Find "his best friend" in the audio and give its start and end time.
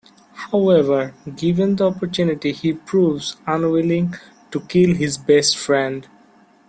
4.95-6.07